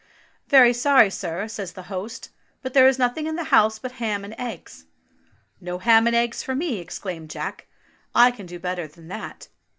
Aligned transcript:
"Very 0.47 0.73
sorry, 0.73 1.11
sir," 1.11 1.47
says 1.47 1.73
the 1.73 1.83
host, 1.83 2.31
"but 2.63 2.73
there 2.73 2.87
is 2.87 2.97
nothing 2.97 3.27
in 3.27 3.35
the 3.35 3.43
house 3.53 3.77
but 3.77 3.91
ham 3.91 4.25
and 4.25 4.33
eggs." 4.39 4.85
"No 5.59 5.77
ham 5.77 6.07
and 6.07 6.15
eggs 6.15 6.41
for 6.41 6.55
me!" 6.55 6.79
exclaimed 6.79 7.29
Jack. 7.29 7.67
"I 8.15 8.31
can 8.31 8.47
do 8.47 8.57
better 8.57 8.87
than 8.87 9.09
that. 9.09 9.49